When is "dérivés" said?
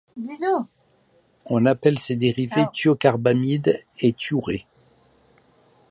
2.15-2.65